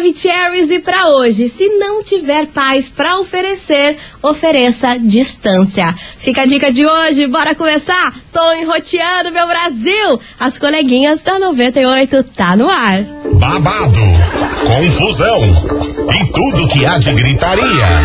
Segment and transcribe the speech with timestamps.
[0.00, 5.94] Maravicheries e para hoje, se não tiver paz para oferecer, ofereça distância.
[6.16, 8.14] Fica a dica de hoje, bora começar?
[8.32, 10.18] Tô enroteando meu Brasil.
[10.38, 13.02] As coleguinhas da 98 tá no ar.
[13.34, 14.00] Babado,
[14.64, 18.02] confusão e tudo que há de gritaria.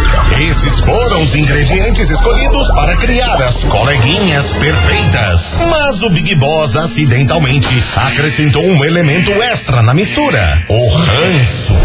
[0.50, 5.58] Esses foram os ingredientes escolhidos para criar as coleguinhas perfeitas.
[5.70, 11.85] Mas o Big Boss acidentalmente acrescentou um elemento extra na mistura: o ranço.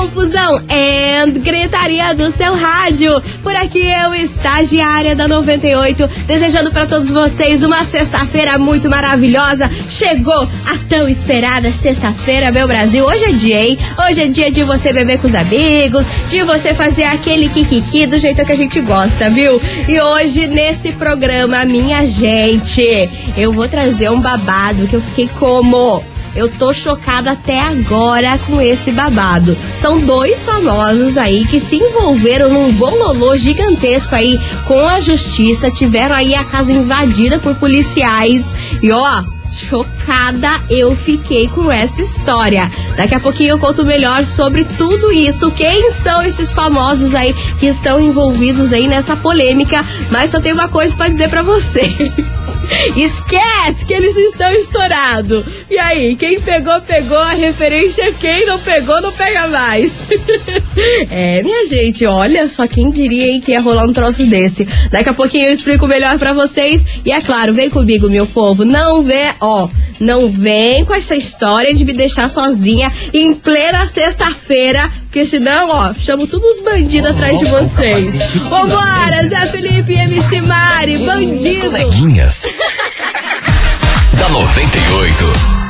[0.00, 3.20] confusão e gritaria do seu rádio.
[3.42, 9.70] Por aqui eu, estagiária da 98, desejando para todos vocês uma sexta-feira muito maravilhosa.
[9.90, 13.04] Chegou a tão esperada sexta-feira, meu Brasil.
[13.04, 13.78] Hoje é dia, hein?
[14.08, 18.16] Hoje é dia de você beber com os amigos, de você fazer aquele kikiki do
[18.16, 19.60] jeito que a gente gosta, viu?
[19.86, 26.09] E hoje, nesse programa, minha gente, eu vou trazer um babado que eu fiquei como.
[26.34, 29.56] Eu tô chocada até agora com esse babado.
[29.76, 36.14] São dois famosos aí que se envolveram num bololô gigantesco aí com a justiça, tiveram
[36.14, 39.22] aí a casa invadida por policiais e ó,
[39.60, 42.68] chocada eu fiquei com essa história.
[42.96, 45.50] Daqui a pouquinho eu conto melhor sobre tudo isso.
[45.52, 49.84] Quem são esses famosos aí que estão envolvidos aí nessa polêmica?
[50.10, 51.90] Mas só tenho uma coisa para dizer para vocês.
[52.96, 55.44] Esquece que eles estão estourados.
[55.68, 58.12] E aí, quem pegou, pegou a referência.
[58.12, 60.08] Quem não pegou, não pega mais.
[61.10, 64.66] é, minha gente, olha só quem diria hein, que ia rolar um troço desse.
[64.90, 66.84] Daqui a pouquinho eu explico melhor para vocês.
[67.04, 68.64] E é claro, vem comigo, meu povo.
[68.64, 69.49] Não vê, ó,
[69.98, 75.94] não vem com essa história de me deixar sozinha em plena sexta-feira, porque senão, ó,
[75.94, 78.32] chamo todos os bandidos atrás de vocês.
[78.48, 81.70] Vambora, Zé Felipe e MC Mari, bandido!
[81.70, 82.46] Coleguinhas.
[84.18, 85.69] da 98.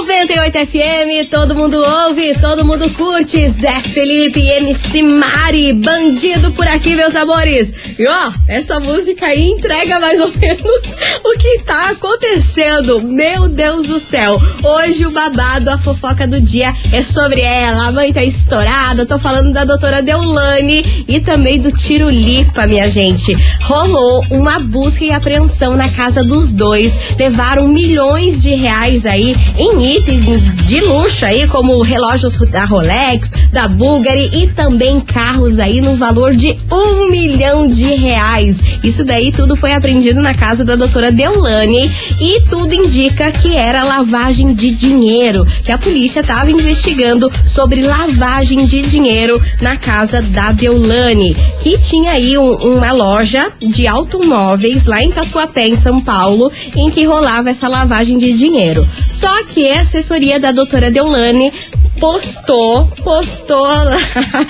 [0.00, 3.46] 98 FM, todo mundo ouve, todo mundo curte.
[3.50, 7.70] Zé Felipe, MC Mari, bandido por aqui, meus amores.
[7.98, 10.64] E ó, essa música aí entrega mais ou menos
[11.22, 13.02] o que tá acontecendo.
[13.02, 14.38] Meu Deus do céu.
[14.62, 17.88] Hoje o babado, a fofoca do dia é sobre ela.
[17.88, 19.04] A mãe tá estourada.
[19.04, 23.36] Tô falando da doutora Deulane e também do Tiro Lipa, minha gente.
[23.60, 26.98] Rolou uma busca e apreensão na casa dos dois.
[27.18, 33.66] Levaram milhões de reais aí em itens de luxo aí, como relógios da Rolex, da
[33.66, 38.60] Bulgari e também carros aí no valor de um milhão de reais.
[38.84, 41.90] Isso daí tudo foi apreendido na casa da doutora Deulane
[42.20, 48.66] e tudo indica que era lavagem de dinheiro, que a polícia estava investigando sobre lavagem
[48.66, 55.02] de dinheiro na casa da Deulane, que tinha aí um, uma loja de automóveis lá
[55.02, 58.86] em Tatuapé, em São Paulo, em que rolava essa lavagem de dinheiro.
[59.08, 61.52] Só que assessoria da doutora Deulane
[62.00, 63.98] postou, postou lá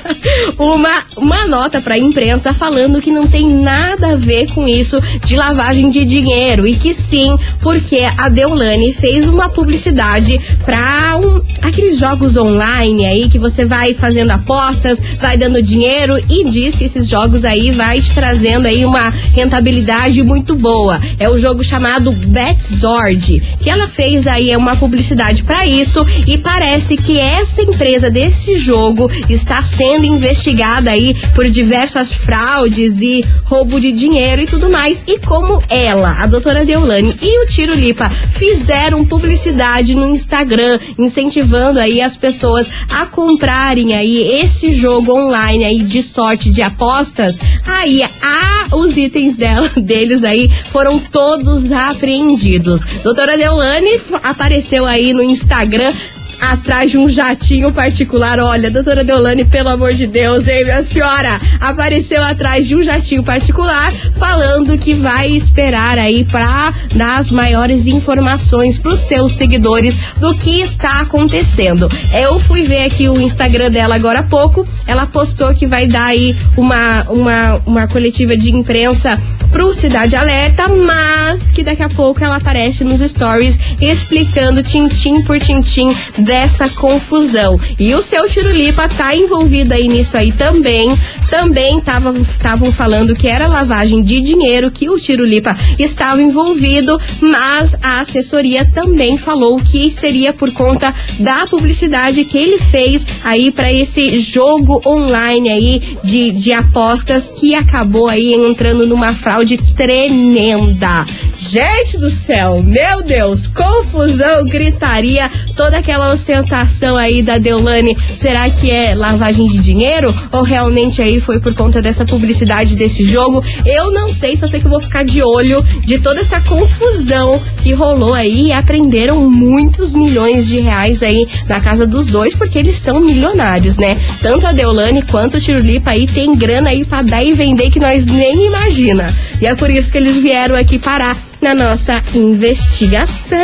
[0.56, 5.36] uma, uma nota pra imprensa falando que não tem nada a ver com isso de
[5.36, 11.98] lavagem de dinheiro e que sim, porque a Deulane fez uma publicidade pra um, aqueles
[11.98, 17.08] jogos online aí que você vai fazendo apostas, vai dando dinheiro e diz que esses
[17.08, 21.00] jogos aí vai te trazendo aí uma rentabilidade muito boa.
[21.18, 26.96] É o jogo chamado Betzord, que ela fez aí uma publicidade para isso e parece
[26.96, 33.92] que essa empresa desse jogo está sendo investigada aí por diversas fraudes e roubo de
[33.92, 35.02] dinheiro e tudo mais.
[35.06, 41.80] E como ela, a doutora Deulane e o Tiro Lipa fizeram publicidade no Instagram, incentivando
[41.80, 48.02] aí as pessoas a comprarem aí esse jogo online aí de sorte de apostas, aí
[48.02, 52.82] a, os itens dela, deles aí foram todos apreendidos.
[53.02, 55.92] Doutora Deulane apareceu aí no Instagram
[56.40, 58.38] atrás de um jatinho particular.
[58.38, 61.38] Olha, doutora Deolane, pelo amor de Deus, hein, minha senhora?
[61.60, 67.86] Apareceu atrás de um jatinho particular falando que vai esperar aí para dar as maiores
[67.86, 71.88] informações para os seus seguidores do que está acontecendo.
[72.18, 74.66] Eu fui ver aqui o Instagram dela agora há pouco.
[74.86, 79.20] Ela postou que vai dar aí uma, uma, uma coletiva de imprensa
[79.50, 85.38] pro Cidade Alerta, mas que daqui a pouco ela aparece nos stories explicando tintim por
[85.40, 85.94] tintim
[86.30, 87.58] dessa confusão.
[87.76, 90.96] E o seu Tirulipa tá envolvido aí nisso aí também,
[91.30, 98.00] também estavam falando que era lavagem de dinheiro, que o Tirulipa estava envolvido, mas a
[98.00, 104.18] assessoria também falou que seria por conta da publicidade que ele fez aí para esse
[104.18, 111.06] jogo online aí de, de apostas que acabou aí entrando numa fraude tremenda.
[111.38, 118.70] Gente do céu, meu Deus, confusão, gritaria, toda aquela ostentação aí da Deolane, será que
[118.70, 123.44] é lavagem de dinheiro ou realmente aí foi por conta dessa publicidade desse jogo?
[123.64, 127.40] Eu não sei, só sei que eu vou ficar de olho de toda essa confusão
[127.62, 132.58] que rolou aí e aprenderam muitos milhões de reais aí na casa dos dois, porque
[132.58, 133.98] eles são milionários, né?
[134.20, 137.78] Tanto a Deolane quanto o Tirulipa aí tem grana aí pra dar e vender que
[137.78, 139.12] nós nem imagina.
[139.40, 143.38] E é por isso que eles vieram aqui parar na nossa investigação.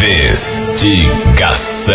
[0.00, 1.94] Investigação.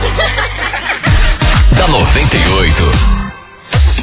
[1.75, 3.14] da 98.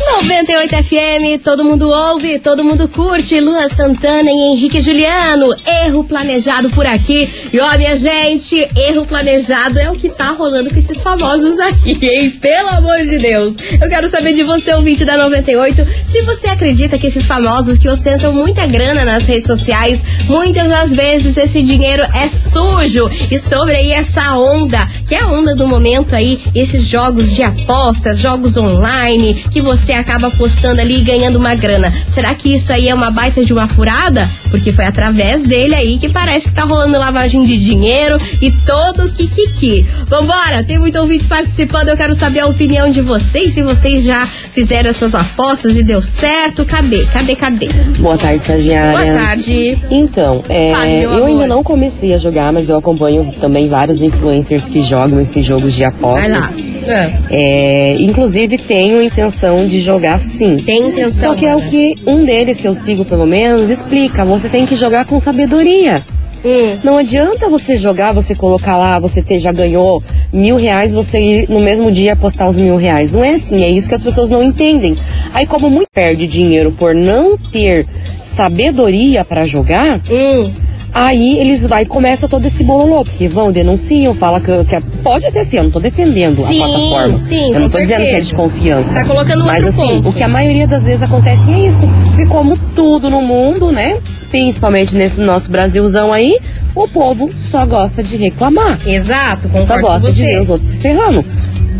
[0.04, 3.38] 98 FM, todo mundo ouve, todo mundo curte.
[3.40, 5.54] Lua Santana e Henrique Juliano.
[5.84, 7.30] Erro planejado por aqui.
[7.52, 11.98] E ó, minha gente, erro planejado é o que tá rolando com esses famosos aqui,
[12.02, 12.30] hein?
[12.30, 13.56] Pelo amor de Deus.
[13.80, 17.88] Eu quero saber de você, ouvinte da 98, se você acredita que esses famosos que
[17.88, 23.08] ostentam muita grana nas redes sociais, muitas das vezes esse dinheiro é sujo.
[23.30, 27.42] E sobre aí essa onda, que é a onda do momento aí, esses jogos de
[27.42, 31.92] apostas, jogos online, que você acaba apostando ali e ganhando uma grana.
[32.08, 34.28] Será que isso aí é uma baita de uma furada?
[34.50, 39.06] Porque foi através dele aí que parece que tá rolando lavagem de dinheiro e todo
[39.06, 39.86] o kikiki.
[40.06, 44.26] Vambora, tem muito ouvinte participando, eu quero saber a opinião de vocês, se vocês já
[44.26, 46.64] fizeram essas apostas e deu certo.
[46.66, 47.06] Cadê?
[47.06, 47.34] Cadê?
[47.34, 47.68] Cadê?
[47.98, 49.12] Boa tarde, estagiária.
[49.12, 49.78] Boa tarde.
[49.90, 54.68] Então, é, Fale, eu ainda não comecei a jogar, mas eu acompanho também vários influencers
[54.68, 56.22] que jogam esses jogos de apostas.
[56.22, 56.52] Vai lá.
[56.88, 60.56] Ah, É, inclusive tenho intenção de jogar sim.
[60.56, 61.30] tem intenção.
[61.30, 61.70] Só que é o mana.
[61.70, 64.24] que um deles que eu sigo pelo menos explica.
[64.24, 66.04] Você tem que jogar com sabedoria.
[66.44, 66.76] Hum.
[66.82, 71.48] Não adianta você jogar, você colocar lá, você ter, já ganhou mil reais, você ir
[71.48, 73.12] no mesmo dia apostar os mil reais.
[73.12, 74.96] Não é assim, é isso que as pessoas não entendem.
[75.32, 77.86] Aí como muito perde dinheiro por não ter
[78.24, 80.50] sabedoria para jogar, Hum.
[80.94, 84.82] Aí eles vai e começa todo esse bololô, porque vão, denunciam, fala que, que é-
[85.02, 87.16] pode até ser, eu não tô defendendo Sim, a plataforma.
[87.16, 88.26] sim, eu com não tô dizendo que é certeza.
[88.26, 88.94] de confiança.
[88.94, 90.08] Tá colocando Mas assim, ponto.
[90.10, 91.86] o que a maioria das vezes acontece é isso.
[92.08, 93.98] Porque como tudo no mundo, né?
[94.30, 96.38] Principalmente nesse nosso Brasilzão aí,
[96.74, 98.78] o povo só gosta de reclamar.
[98.86, 101.24] Exato, concordo Só gosta de ver os outros se ferrando.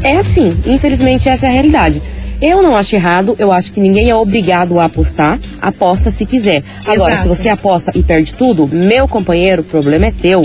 [0.03, 2.03] É assim, infelizmente essa é a realidade.
[2.43, 5.39] Eu não acho errado, eu acho que ninguém é obrigado a apostar.
[5.61, 6.65] Aposta se quiser.
[6.85, 7.23] Agora, Exato.
[7.23, 10.43] se você aposta e perde tudo, meu companheiro, o problema é teu.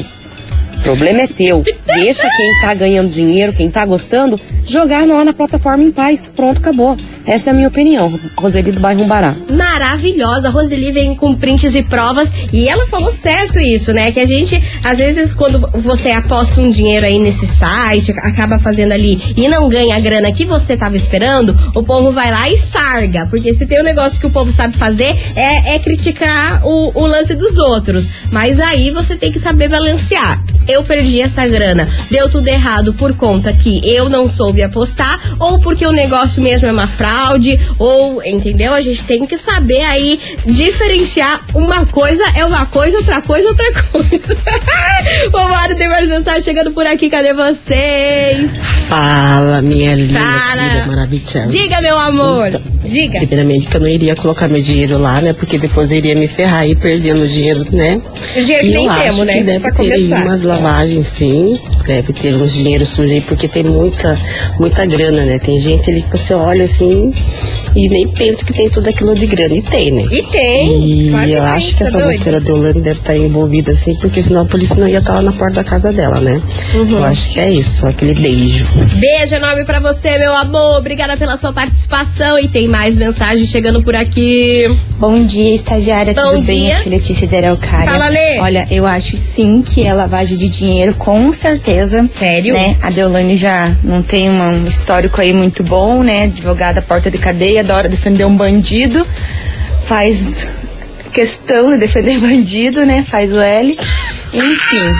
[0.77, 1.63] O problema é teu.
[1.86, 6.29] Deixa quem tá ganhando dinheiro, quem tá gostando, jogar lá na plataforma em paz.
[6.34, 6.96] Pronto, acabou.
[7.25, 8.19] Essa é a minha opinião.
[8.38, 9.36] Roseli do bairro Umbará.
[9.51, 10.50] Maravilhosa.
[10.50, 14.12] Roseli vem com prints e provas e ela falou certo isso, né?
[14.12, 18.93] Que a gente, às vezes, quando você aposta um dinheiro aí nesse site, acaba fazendo
[18.93, 22.57] ali e não ganha a grana que você tava esperando, o povo vai lá e
[22.57, 23.27] sarga.
[23.29, 27.05] Porque se tem um negócio que o povo sabe fazer, é, é criticar o, o
[27.07, 28.07] lance dos outros.
[28.31, 30.39] Mas aí você tem que saber balancear.
[30.67, 35.59] Eu perdi essa grana, deu tudo errado por conta que eu não soube apostar, ou
[35.59, 38.74] porque o negócio mesmo é uma fraude, ou, entendeu?
[38.74, 43.65] A gente tem que saber aí diferenciar uma coisa é uma coisa, outra coisa, outra
[43.91, 44.38] coisa.
[45.31, 48.55] Vambora, tem mais mensagem chegando por aqui, cadê vocês?
[48.88, 50.86] Fala, minha linda, Fala.
[50.88, 51.47] maravilhosa.
[51.47, 53.19] Diga, meu amor, Então, diga.
[53.19, 55.33] Primeiramente que eu não iria colocar meu dinheiro lá, né?
[55.33, 58.01] Porque depois eu iria me ferrar aí perdendo dinheiro, né?
[58.33, 59.33] Dinheiro que e nem eu temos, né?
[59.33, 60.24] que deve Pra ter aí começar.
[60.25, 61.59] umas lavagens, sim.
[61.85, 64.17] Deve ter uns dinheiros sujos aí, porque tem muita,
[64.59, 65.39] muita grana, né?
[65.39, 67.13] Tem gente ali que você olha assim
[67.75, 69.55] e nem pensa que tem tudo aquilo de grana.
[69.55, 70.03] E tem, né?
[70.11, 71.07] E tem.
[71.07, 74.41] E claro eu acho que tá essa doutora Deolane deve estar envolvida assim, porque senão
[74.41, 76.41] a polícia não ia estar lá na porta da casa dela, né?
[76.73, 76.97] Uhum.
[76.97, 78.65] Eu acho que é isso, aquele beijo.
[78.95, 80.77] Beijo enorme pra você, meu amor.
[80.79, 82.39] Obrigada pela sua participação.
[82.39, 84.65] E tem mais mensagem chegando por aqui.
[84.99, 86.63] Bom dia, estagiária, Bom tudo bem?
[86.63, 86.77] dia.
[86.77, 87.91] Aqui é Letícia Deralcária.
[87.91, 88.39] Fala, Lê.
[88.39, 92.03] Olha, eu acho sim que é lavagem de dinheiro, com certeza.
[92.03, 92.53] Sério?
[92.53, 92.75] Né?
[92.81, 96.23] A Deolane já não tem uma- um histórico aí muito bom, né?
[96.23, 99.05] Advogada porta de cadeia, adora defender um bandido,
[99.85, 100.47] faz
[101.11, 103.03] questão de defender bandido, né?
[103.03, 103.77] Faz o L.
[104.33, 104.95] Enfim.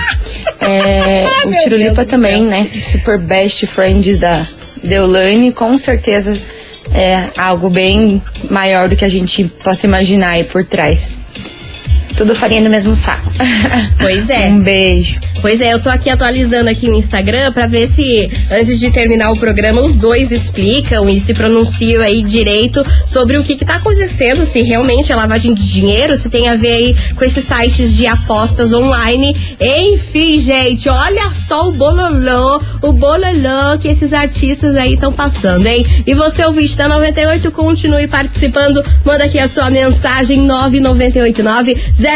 [0.60, 2.66] É, Ah, o Tirulipa também, né?
[2.82, 4.46] Super best friends da
[4.82, 6.38] Deolane, com certeza
[6.94, 11.20] é algo bem maior do que a gente possa imaginar aí por trás.
[12.18, 13.30] Tudo farinha no mesmo saco.
[14.00, 14.48] Pois é.
[14.48, 15.20] Um beijo.
[15.40, 19.30] Pois é, eu tô aqui atualizando aqui o Instagram pra ver se antes de terminar
[19.30, 23.76] o programa os dois explicam e se pronunciam aí direito sobre o que que tá
[23.76, 27.94] acontecendo, se realmente é lavagem de dinheiro, se tem a ver aí com esses sites
[27.94, 29.36] de apostas online.
[29.60, 35.84] Enfim, gente, olha só o bololô, o bololô que esses artistas aí estão passando, hein?
[36.06, 38.82] E você, ouvinte da 98, continue participando.
[39.04, 40.38] Manda aqui a sua mensagem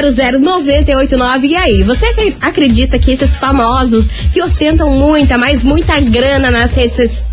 [0.00, 1.44] 9989-00989.
[1.44, 6.74] E aí, você acre- acredita que esses famosos que ostentam muita, mas muita grana nas
[6.74, 7.24] redes,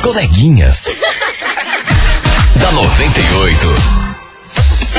[0.07, 0.87] Coleguinhas.
[2.63, 4.07] da 98.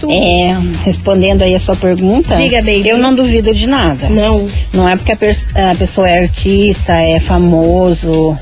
[0.00, 0.10] Tu...
[0.10, 2.88] É, respondendo aí a sua pergunta, Diga, baby.
[2.88, 4.08] eu não duvido de nada.
[4.08, 4.48] Não.
[4.72, 8.38] Não é porque a, a pessoa é artista, é famoso,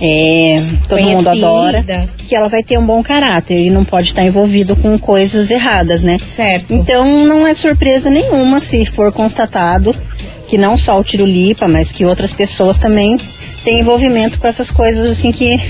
[0.00, 1.30] é, todo mundo Conhecida.
[1.30, 1.84] adora,
[2.26, 6.00] que ela vai ter um bom caráter e não pode estar envolvido com coisas erradas,
[6.00, 6.18] né?
[6.24, 6.72] Certo.
[6.72, 9.94] Então não é surpresa nenhuma se for constatado
[10.48, 13.16] que não só o Tirulipa, mas que outras pessoas também
[13.62, 15.60] têm envolvimento com essas coisas assim que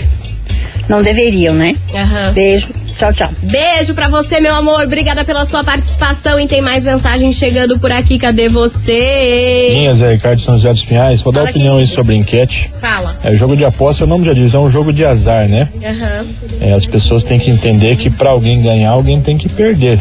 [0.89, 1.75] não deveriam, né?
[1.93, 2.33] Aham.
[2.33, 2.69] Beijo,
[3.01, 3.31] tchau, tchau.
[3.43, 4.83] Beijo pra você, meu amor.
[4.85, 6.39] Obrigada pela sua participação.
[6.39, 8.19] E tem mais mensagem chegando por aqui.
[8.19, 9.71] Cadê você?
[9.73, 12.71] Minha, Zé Ricardo São José dos Pinhais, vou dar Fala, opinião aí sobre a enquete.
[12.81, 13.17] Fala.
[13.23, 15.69] É, jogo de aposta, o nome já diz, é um jogo de azar, né?
[15.83, 16.27] Aham.
[16.61, 19.99] É, as pessoas têm que entender que para alguém ganhar, alguém tem que perder.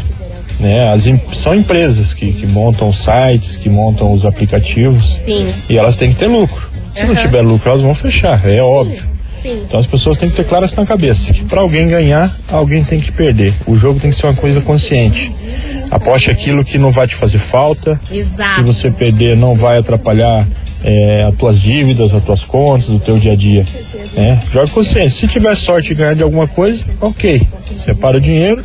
[0.58, 0.90] Né?
[0.92, 5.48] As em- são empresas que, que montam os sites, que montam os aplicativos Sim.
[5.70, 6.68] e elas têm que ter lucro.
[6.94, 7.20] Se não Aham.
[7.22, 9.08] tiver lucro, elas vão fechar, é óbvio.
[9.40, 9.62] Sim.
[9.66, 12.84] Então as pessoas têm que ter claro isso na cabeça, que para alguém ganhar, alguém
[12.84, 13.52] tem que perder.
[13.66, 15.32] O jogo tem que ser uma coisa consciente.
[15.90, 18.62] Aposte aquilo que não vai te fazer falta, se Exato.
[18.62, 20.46] você perder, não vai atrapalhar
[20.84, 23.66] é, as tuas dívidas, as tuas contas, o teu dia a dia.
[24.16, 24.42] Né?
[24.52, 25.10] Joga consciente.
[25.10, 27.42] Se tiver sorte de ganhar de alguma coisa, ok.
[27.84, 28.62] Separa o dinheiro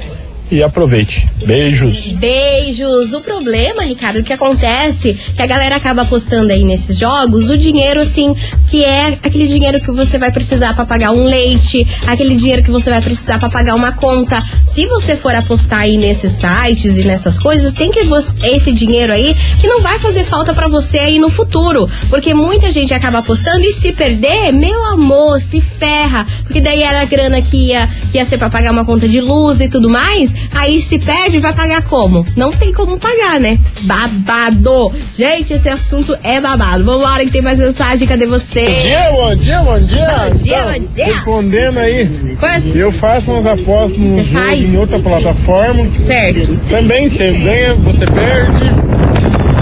[0.52, 1.28] e aproveite.
[1.46, 2.08] Beijos.
[2.14, 3.14] Beijos.
[3.14, 7.58] O problema, Ricardo, o que acontece que a galera acaba apostando aí nesses jogos o
[7.58, 8.36] dinheiro, assim,
[8.68, 12.72] que é aquele dinheiro que você vai precisar pra pagar um leite, aquele dinheiro que
[12.72, 14.44] você vai precisar pra pagar uma conta.
[14.66, 18.06] Se você for apostar aí nesses sites e nessas coisas, tem que
[18.44, 22.70] esse dinheiro aí que não vai fazer falta pra você aí no futuro, porque muita
[22.72, 27.42] gente acaba apostando e se perder, meu amor, se ferra, porque daí era a grana
[27.42, 30.82] que ia, que ia ser pra pagar uma conta de luz e tudo mais, aí
[30.82, 32.26] se perde, vai pagar como?
[32.36, 33.58] Não tem como pagar, né?
[33.82, 34.92] Babado!
[35.18, 36.84] Gente, esse assunto é babado.
[36.84, 38.66] Vambora que tem mais mensagem, cadê você?
[38.66, 40.06] Bom dia, bom dia, bom dia.
[40.30, 41.06] Bom dia, Então, bom dia.
[41.06, 42.68] Respondendo aí, Quanto?
[42.78, 44.74] eu faço umas apostas Você jogo faz?
[44.74, 45.92] em outra plataforma.
[45.92, 46.58] Certo.
[46.70, 48.66] Também você ganha, você perde.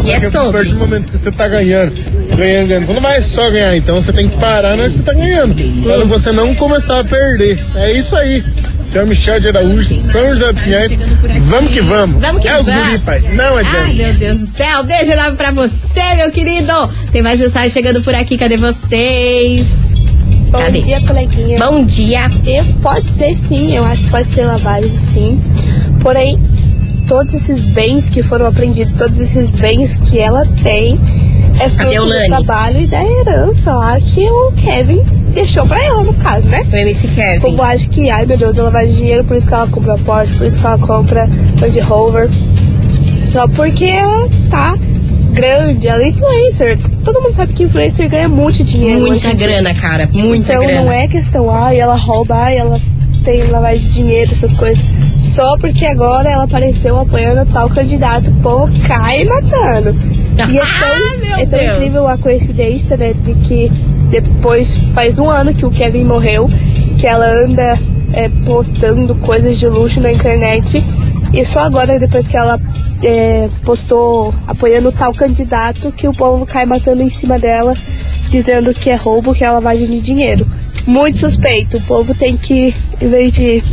[0.05, 0.73] E é Só que a partir do sobre.
[0.73, 1.93] momento que você tá ganhando,
[2.35, 4.97] ganhando, ganhando, você não vai só ganhar, então você tem que parar na hora que
[4.97, 5.55] você tá ganhando.
[5.83, 7.57] Para você não começar a perder.
[7.75, 8.43] É isso aí.
[8.93, 10.95] Que é o Michel de Araújo, São José dos Pinhais.
[11.45, 12.21] Vamos que vamos.
[12.21, 13.21] Vamos que é os guri, pai.
[13.33, 13.85] Não adianta.
[13.85, 14.83] Ai, meu Deus do céu.
[14.83, 16.71] Beijo enorme pra você, meu querido.
[17.11, 18.37] Tem mais mensagem chegando por aqui.
[18.37, 19.95] Cadê vocês?
[20.51, 20.81] Bom Cadê?
[20.81, 21.57] dia, coleguinha.
[21.57, 22.29] Bom dia.
[22.45, 25.41] Eu, pode ser sim, eu acho que pode ser lavagem sim.
[25.99, 26.39] Porém,
[27.07, 30.99] todos esses bens que foram apreendidos, todos esses bens que ela tem,
[31.59, 35.01] é fruto do trabalho e da herança lá que o Kevin
[35.33, 36.65] deixou pra ela, no caso, né?
[36.71, 37.39] O MC O Kevin.
[37.39, 39.97] povo acha que, ai meu Deus, ela vai de dinheiro, por isso que ela compra
[39.99, 41.29] Porsche, por isso que ela compra
[41.61, 42.29] Land Rover.
[43.25, 44.77] Só porque ela tá
[45.31, 46.77] grande, ela é influencer.
[47.03, 49.01] Todo mundo sabe que influencer ganha muito dinheiro.
[49.01, 50.09] Muita grana, cara.
[50.11, 50.81] Muita então grana.
[50.83, 52.79] não é questão, ai, ela rouba, ai, ela
[53.23, 54.83] tem lavagem de dinheiro, essas coisas.
[55.17, 59.95] Só porque agora ela apareceu apoiando tal candidato, povo cai matando.
[60.49, 61.77] E é Ah, tão, meu é tão Deus.
[61.77, 63.71] incrível a coincidência, né, de que
[64.09, 66.49] depois, faz um ano que o Kevin morreu,
[66.97, 67.77] que ela anda
[68.13, 70.83] é, postando coisas de luxo na internet.
[71.33, 72.59] E só agora, depois que ela
[73.03, 77.73] é, postou apoiando tal candidato, que o povo cai matando em cima dela,
[78.29, 80.45] dizendo que é roubo, que é lavagem de dinheiro.
[80.85, 81.77] Muito suspeito.
[81.77, 83.63] O povo tem que, em vez de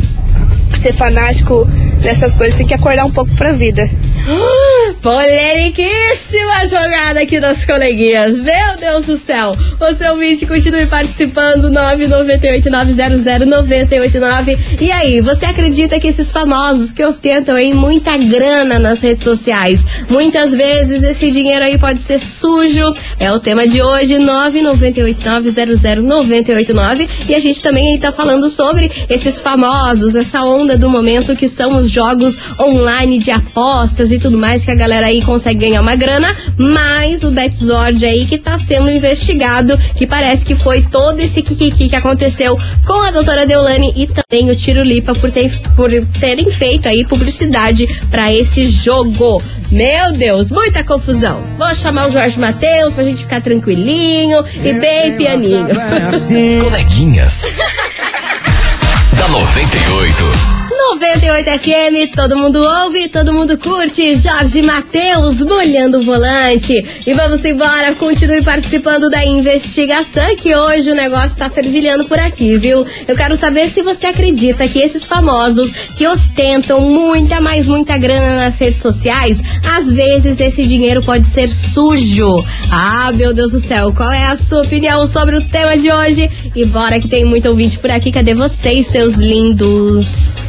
[0.73, 1.67] ser fanático
[2.03, 3.87] nessas coisas, tem que acordar um pouco pra vida.
[5.01, 8.39] Polemiquíssima jogada aqui das coleguinhas.
[8.39, 9.57] Meu Deus do céu.
[9.79, 11.71] Você ouvinte, continue participando.
[11.71, 14.59] 998-900-989.
[14.79, 19.87] E aí, você acredita que esses famosos que ostentam aí muita grana nas redes sociais,
[20.09, 22.93] muitas vezes esse dinheiro aí pode ser sujo?
[23.19, 27.09] É o tema de hoje, 998-900-989.
[27.27, 31.47] E a gente também aí tá falando sobre esses famosos, essa onda do momento que
[31.47, 35.81] são os jogos online de apostas e tudo mais, que a galera aí consegue ganhar
[35.81, 41.19] uma grana, mas o Betzord aí que tá sendo investigado, que parece que foi todo
[41.19, 45.51] esse kikiki que aconteceu com a doutora Deolane e também o Tiro Lipa por, ter,
[45.75, 49.41] por terem feito aí publicidade pra esse jogo.
[49.71, 51.41] Meu Deus, muita confusão.
[51.57, 55.67] Vou chamar o Jorge Matheus pra gente ficar tranquilinho e bem pianinho.
[56.09, 56.27] As
[56.61, 57.45] coleguinhas.
[59.17, 60.60] da 98.
[60.89, 64.15] 98 FM, todo mundo ouve, todo mundo curte.
[64.15, 66.83] Jorge Matheus molhando o volante.
[67.05, 72.57] E vamos embora, continue participando da investigação que hoje o negócio tá fervilhando por aqui,
[72.57, 72.85] viu?
[73.07, 78.37] Eu quero saber se você acredita que esses famosos que ostentam muita, mais muita grana
[78.37, 82.43] nas redes sociais, às vezes esse dinheiro pode ser sujo.
[82.71, 86.29] Ah, meu Deus do céu, qual é a sua opinião sobre o tema de hoje?
[86.55, 88.11] E bora que tem muito ouvinte por aqui.
[88.11, 90.40] Cadê vocês, seus lindos?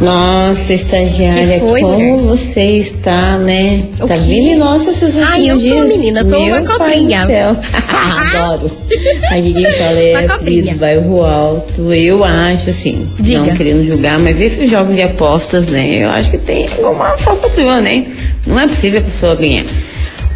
[0.00, 2.16] Nossa, estagiária, foi, como mulher?
[2.18, 3.82] você está, né?
[4.00, 4.20] O tá quê?
[4.20, 4.58] vendo?
[4.58, 5.88] Nossa, esses últimos Ai, eu tô, dias.
[5.88, 7.22] menina, tô Meu uma cobrinha.
[7.22, 8.70] Adoro.
[9.30, 10.62] Aqui quem fala é Uma a cobrinha.
[10.62, 11.92] Cris do Bairro Alto.
[11.94, 13.40] Eu acho, assim, Diga.
[13.40, 16.04] não querendo julgar, mas ver esses jogos de apostas, né?
[16.04, 18.06] Eu acho que tem alguma falcatrua, né?
[18.46, 19.64] Não é possível a pessoa ganhar.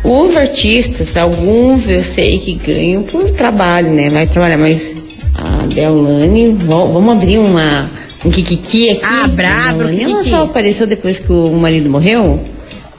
[0.02, 4.08] Os artistas, alguns eu sei que ganham por trabalho, né?
[4.08, 4.96] Vai trabalhar, mas
[5.34, 7.90] a Deolane, vamos abrir uma,
[8.24, 9.00] um kikiki aqui.
[9.04, 10.30] Ah, brabo, A Deolane, ela kikiki.
[10.30, 12.40] só apareceu depois que o marido morreu,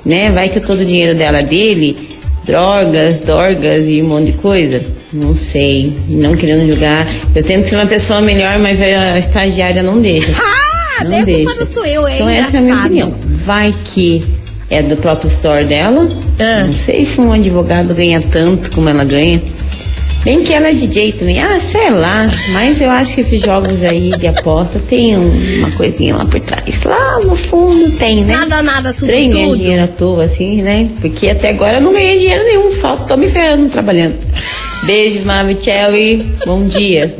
[0.05, 0.29] né?
[0.31, 4.81] Vai que todo o dinheiro dela é dele, drogas, dorgas e um monte de coisa.
[5.13, 7.05] Não sei, não querendo julgar.
[7.35, 10.31] Eu tento ser uma pessoa melhor, mas a estagiária não deixa.
[10.99, 11.55] Ah, não deixa.
[11.55, 12.85] não sou eu, é então essa é a minha engraçado.
[12.85, 13.13] opinião.
[13.43, 14.23] Vai que
[14.69, 16.15] é do próprio store dela.
[16.37, 16.65] Ah.
[16.65, 19.41] Não sei se um advogado ganha tanto como ela ganha.
[20.23, 21.39] Bem que ela é DJ também.
[21.41, 22.27] Ah, sei lá.
[22.53, 26.39] Mas eu acho que esses jogos aí de aposta tem um- uma coisinha lá por
[26.41, 26.83] trás.
[26.83, 28.35] Lá no fundo tem, né?
[28.37, 29.57] Nada, nada, tudo, Estranho tudo.
[29.57, 30.89] dinheiro à toa, assim, né?
[31.01, 32.71] Porque até agora eu não ganhei dinheiro nenhum.
[32.71, 34.15] Só tô me ferrando trabalhando.
[34.85, 36.23] Beijo, Mami Cherry.
[36.45, 37.13] Bom dia.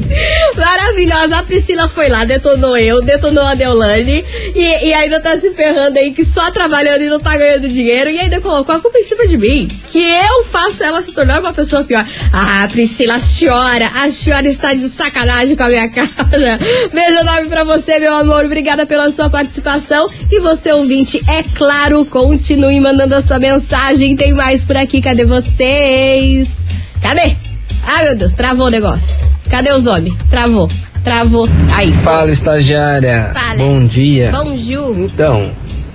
[0.92, 1.38] Maravilhosa.
[1.38, 5.98] A Priscila foi lá, detonou eu, detonou a Deolane e, e ainda tá se ferrando
[5.98, 9.04] aí que só trabalhando e não tá ganhando dinheiro e ainda colocou a culpa em
[9.04, 9.70] cima de mim.
[9.88, 12.06] Que eu faço ela se tornar uma pessoa pior.
[12.34, 16.60] Ah, Priscila, a senhora, a senhora está de sacanagem com a minha cara.
[16.92, 18.44] Beijo enorme pra você, meu amor.
[18.44, 20.10] Obrigada pela sua participação.
[20.30, 24.18] E você, ouvinte, é claro, continue mandando a sua mensagem.
[24.18, 25.02] Tem mais por aqui.
[25.02, 26.66] Cadê vocês?
[27.02, 27.38] Cadê?
[27.86, 29.32] Ai, meu Deus, travou o negócio.
[29.52, 30.16] Cadê os homens?
[30.30, 30.70] Travou.
[31.04, 31.46] Travou.
[31.76, 31.92] Aí.
[31.92, 33.32] Fala, estagiária.
[33.34, 33.58] Fala.
[33.58, 34.32] Bom dia.
[34.32, 34.98] Bonjour.
[34.98, 35.52] Então,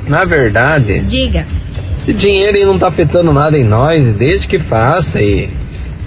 [0.07, 1.47] na verdade, Diga.
[1.99, 5.49] esse dinheiro aí não tá afetando nada em nós, desde que faça e,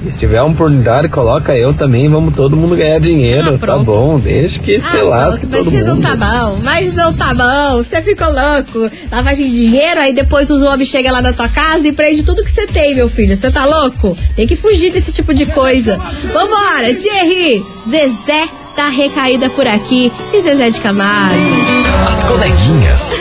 [0.06, 3.78] e se tiver uma oportunidade, coloca eu também, vamos todo mundo ganhar dinheiro, Ah, tá
[3.80, 6.08] bom, desde que se Ah, lasque pronto, mas todo você não mundo.
[6.08, 8.90] tá bom, mas não tá bom, você ficou louco.
[9.12, 12.44] Lavagem de dinheiro, aí depois os homens chegam lá na tua casa e prende tudo
[12.44, 13.36] que você tem, meu filho.
[13.36, 14.18] Você tá louco?
[14.36, 15.98] Tem que fugir desse tipo de coisa.
[15.98, 17.64] Vambora, Thierry!
[17.88, 21.36] Zezé tá recaída por aqui e Zezé de Camargo.
[22.08, 23.12] As coleguinhas.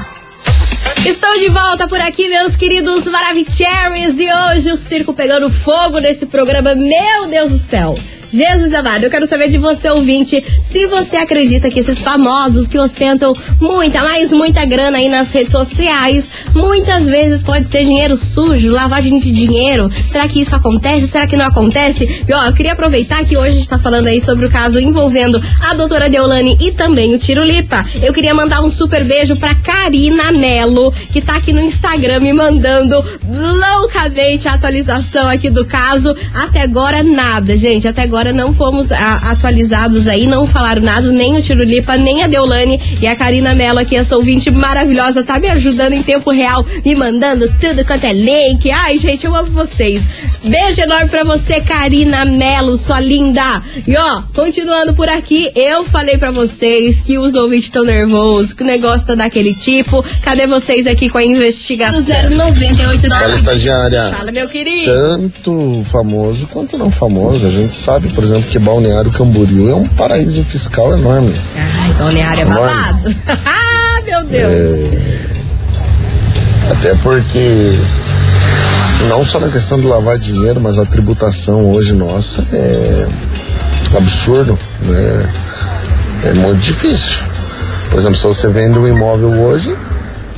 [1.06, 6.26] Estou de volta por aqui, meus queridos Maravicheries, e hoje o circo pegando fogo nesse
[6.26, 6.74] programa.
[6.74, 7.94] Meu Deus do céu!
[8.30, 12.78] Jesus amado, eu quero saber de você, ouvinte, se você acredita que esses famosos que
[12.78, 18.72] ostentam muita, mas muita grana aí nas redes sociais, muitas vezes pode ser dinheiro sujo,
[18.72, 19.90] lavagem de dinheiro.
[20.08, 21.06] Será que isso acontece?
[21.06, 22.24] Será que não acontece?
[22.26, 24.80] E ó, eu queria aproveitar que hoje a gente tá falando aí sobre o caso
[24.80, 27.82] envolvendo a doutora Deolane e também o Tiro Lipa.
[28.02, 32.32] Eu queria mandar um super beijo pra Karina Melo, que tá aqui no Instagram me
[32.32, 36.14] mandando loucamente a atualização aqui do caso.
[36.34, 37.86] Até agora nada, gente.
[37.86, 42.26] Até agora não fomos a- atualizados aí, não falaram nada, nem o Tirulipa, nem a
[42.26, 46.64] Deolane e a Karina Mello aqui, essa ouvinte maravilhosa, tá me ajudando em tempo real,
[46.84, 48.70] me mandando tudo quanto é link.
[48.70, 50.02] Ai, gente, eu amo vocês.
[50.46, 53.60] Beijo enorme pra você, Karina Melo, sua linda.
[53.86, 58.62] E ó, continuando por aqui, eu falei pra vocês que os ouvintes estão nervosos, que
[58.62, 60.04] o negócio tá daquele tipo.
[60.22, 62.00] Cadê vocês aqui com a investigação?
[62.30, 64.12] 098 Fala, estagiária.
[64.16, 64.92] Fala, meu querido.
[64.92, 67.46] Tanto famoso quanto não famoso.
[67.46, 71.34] A gente sabe, por exemplo, que Balneário Camboriú é um paraíso fiscal enorme.
[71.56, 73.16] Ai, Balneário é babado.
[73.44, 74.90] ah, meu Deus.
[76.70, 77.76] Até porque
[79.08, 83.06] não só na questão de lavar dinheiro, mas a tributação hoje nossa é
[83.96, 85.32] absurdo, né?
[86.24, 87.18] É muito difícil.
[87.90, 89.76] Por exemplo, se você vende um imóvel hoje,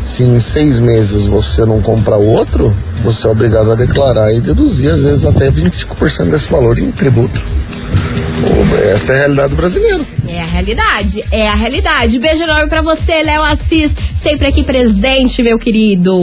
[0.03, 4.91] se em seis meses você não comprar outro, você é obrigado a declarar e deduzir,
[4.91, 7.43] às vezes, até 25% desse valor em tributo.
[8.93, 10.07] Essa é a realidade do brasileiro.
[10.29, 12.19] É a realidade, é a realidade.
[12.19, 16.21] Beijo enorme pra você, Léo Assis, sempre aqui presente, meu querido.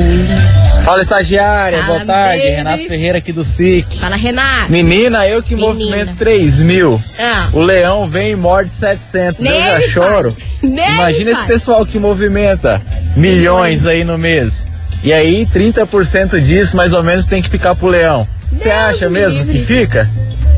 [0.86, 2.38] Fala, estagiária, Fala, boa tarde.
[2.43, 2.56] baby.
[2.56, 3.98] Renato Ferreira aqui do SIC.
[4.00, 4.71] Fala, Renato.
[4.71, 5.74] Menina, eu que Menina.
[5.74, 7.02] movimento 3 mil.
[7.17, 7.50] Ah.
[7.54, 9.41] O leão vem e morde 700.
[9.41, 10.38] Nem eu já choro.
[10.62, 12.80] Imagina esse pessoal que movimenta
[13.17, 14.67] milhões aí no mês.
[15.04, 18.28] E aí, 30% disso, mais ou menos, tem que ficar pro leão.
[18.52, 19.60] Você acha me mesmo livre.
[19.60, 20.08] que fica?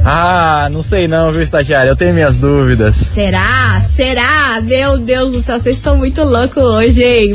[0.10, 1.89] Ah, não sei não, viu, estagiária?
[1.89, 2.96] Eu tenho minhas dúvidas.
[2.96, 3.82] Será?
[3.93, 4.62] Será?
[4.63, 7.32] Meu Deus do céu, vocês estão muito loucos hoje, hein?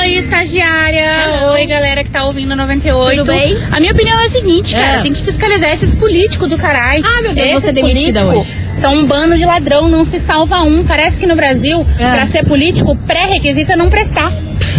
[0.00, 1.48] Oi, estagiária.
[1.52, 3.18] Oi, galera que tá ouvindo 98.
[3.24, 3.56] Tudo bem?
[3.72, 4.98] A minha opinião é a seguinte, cara.
[4.98, 5.02] É.
[5.02, 7.02] Tem que fiscalizar esses políticos do caralho.
[7.06, 8.74] Ah, meu Deus, esses demitida políticos hoje.
[8.78, 10.84] São um bando de ladrão, não se salva um.
[10.84, 12.12] Parece que no Brasil, É.
[12.12, 14.30] pra ser político, pré-requisito é não prestar.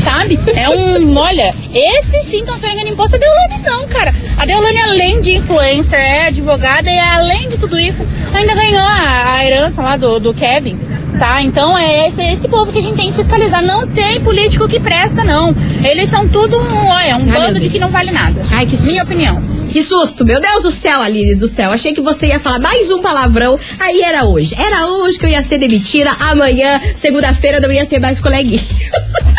[0.06, 0.40] Sabe?
[0.56, 1.18] É um.
[1.18, 3.16] Olha, esses sim estão sendo imposto.
[3.16, 4.14] A Deolane não, cara.
[4.38, 9.34] A Deolane, além de influencer, é advogada e além de tudo isso, ainda ganhou a,
[9.34, 10.80] a herança lá do, do Kevin.
[11.18, 13.66] Tá, então é esse, esse povo que a gente tem que fiscalizar.
[13.66, 15.56] Não tem político que presta, não.
[15.84, 18.46] Eles são tudo um, olha, um meu bando de que não vale nada.
[18.52, 19.56] Ai, que Minha opinião.
[19.72, 21.72] Que susto, meu Deus do céu, Aline do céu.
[21.72, 23.60] Achei que você ia falar mais um palavrão.
[23.80, 24.56] Aí era hoje.
[24.58, 26.12] Era hoje que eu ia ser demitida.
[26.20, 28.70] Amanhã, segunda-feira, não ia ter mais coleguinhas.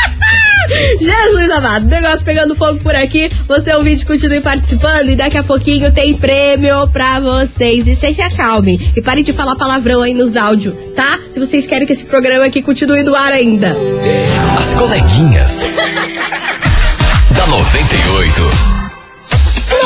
[1.00, 3.30] Jesus amado, negócio pegando fogo por aqui.
[3.46, 7.86] Você ouvinte, continue participando e daqui a pouquinho tem prêmio pra vocês.
[7.86, 11.18] E se acalmem e parem de falar palavrão aí nos áudios, tá?
[11.30, 13.76] Se vocês querem que esse programa aqui continue no ar ainda.
[14.58, 15.60] As coleguinhas.
[17.36, 18.85] da 98.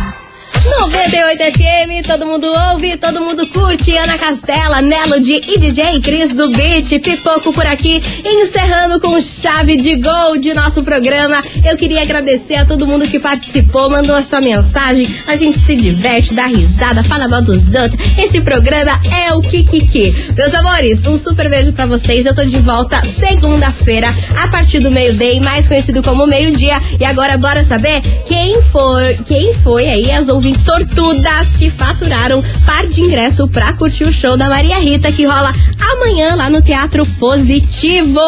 [0.68, 3.96] 98 FM, todo mundo ouve, todo mundo curte.
[3.96, 9.96] Ana Castela, Melody e DJ Cris do Beat, pipoco por aqui, encerrando com chave de
[9.96, 11.42] gol de nosso programa.
[11.64, 15.08] Eu queria agradecer a todo mundo que participou, mandou a sua mensagem.
[15.26, 18.18] A gente se diverte, dá risada, fala mal dos outros.
[18.18, 20.34] Esse programa é o Kikiki.
[20.36, 22.26] Meus amores, um super beijo pra vocês.
[22.26, 24.08] Eu tô de volta segunda-feira,
[24.42, 26.80] a partir do meio-dia, mais conhecido como meio-dia.
[27.00, 32.86] E agora, bora saber quem foi, quem foi aí as ouvintes sortudas que faturaram par
[32.86, 35.52] de ingresso pra curtir o show da Maria Rita que rola
[35.92, 38.20] amanhã lá no Teatro Positivo.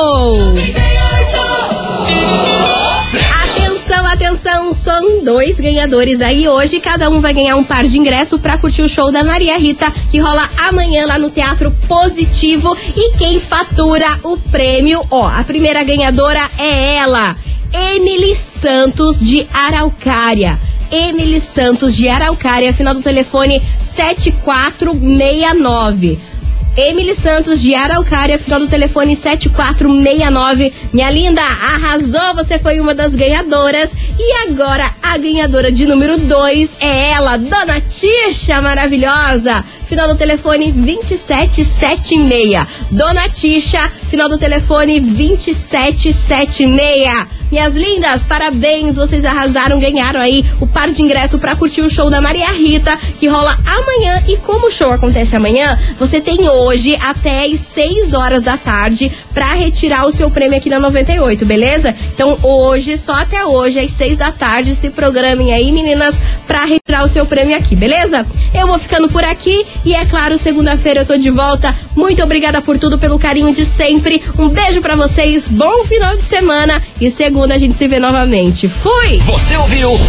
[3.42, 6.80] Atenção, atenção, são dois ganhadores aí hoje.
[6.80, 9.92] Cada um vai ganhar um par de ingresso pra curtir o show da Maria Rita,
[10.10, 12.76] que rola amanhã lá no Teatro Positivo.
[12.96, 17.34] E quem fatura o prêmio, ó, a primeira ganhadora é ela,
[17.72, 20.69] Emily Santos de Araucária.
[20.90, 26.18] Emily Santos de Araucária, final do telefone 7469.
[26.76, 30.72] Emily Santos de Araucária, final do telefone 7469.
[30.92, 33.94] Minha linda, arrasou, você foi uma das ganhadoras.
[34.18, 39.64] E agora a ganhadora de número 2 é ela, Dona Tisha, maravilhosa.
[39.84, 42.66] Final do telefone 2776.
[42.92, 47.40] Dona Tisha, final do telefone 2776.
[47.50, 52.08] Minhas lindas, parabéns, vocês arrasaram, ganharam aí o par de ingresso para curtir o show
[52.08, 54.22] da Maria Rita, que rola amanhã.
[54.28, 59.10] E como o show acontece amanhã, você tem hoje até às 6 horas da tarde
[59.34, 61.94] para retirar o seu prêmio aqui na 98, beleza?
[62.14, 67.04] Então hoje, só até hoje, às 6 da tarde, se programem aí, meninas, para retirar
[67.04, 68.24] o seu prêmio aqui, beleza?
[68.54, 71.74] Eu vou ficando por aqui e é claro, segunda-feira eu tô de volta.
[71.96, 73.64] Muito obrigada por tudo, pelo carinho de
[74.00, 74.22] sempre.
[74.38, 78.66] Um beijo para vocês, bom final de semana e segunda a gente se vê novamente.
[78.66, 79.18] Fui!
[79.26, 79.92] Você ouviu?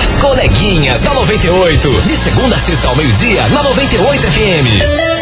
[0.00, 1.88] As coleguinhas da 98.
[1.88, 5.15] De segunda a sexta ao meio-dia, na 98 FM.